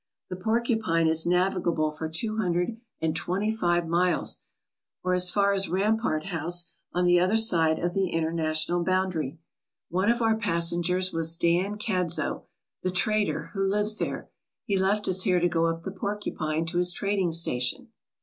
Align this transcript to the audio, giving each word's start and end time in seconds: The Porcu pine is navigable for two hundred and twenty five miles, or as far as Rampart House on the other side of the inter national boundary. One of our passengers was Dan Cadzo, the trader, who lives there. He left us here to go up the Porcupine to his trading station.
The 0.31 0.35
Porcu 0.35 0.79
pine 0.81 1.07
is 1.07 1.27
navigable 1.27 1.91
for 1.91 2.09
two 2.09 2.37
hundred 2.37 2.75
and 2.99 3.15
twenty 3.15 3.55
five 3.55 3.87
miles, 3.87 4.39
or 5.03 5.13
as 5.13 5.29
far 5.29 5.53
as 5.53 5.69
Rampart 5.69 6.23
House 6.25 6.73
on 6.91 7.05
the 7.05 7.19
other 7.19 7.37
side 7.37 7.77
of 7.77 7.93
the 7.93 8.11
inter 8.11 8.31
national 8.31 8.83
boundary. 8.83 9.37
One 9.89 10.09
of 10.09 10.19
our 10.23 10.35
passengers 10.37 11.13
was 11.13 11.35
Dan 11.35 11.77
Cadzo, 11.77 12.45
the 12.81 12.89
trader, 12.89 13.51
who 13.53 13.61
lives 13.63 13.99
there. 13.99 14.31
He 14.65 14.75
left 14.75 15.07
us 15.07 15.21
here 15.21 15.39
to 15.39 15.47
go 15.47 15.67
up 15.67 15.83
the 15.83 15.91
Porcupine 15.91 16.65
to 16.65 16.79
his 16.79 16.91
trading 16.93 17.31
station. 17.31 17.89